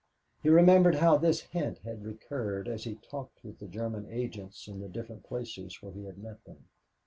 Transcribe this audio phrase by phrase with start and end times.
[0.41, 4.79] He remembered how this hint had recurred as he talked with the German agents in
[4.79, 6.67] the different places where he had met them.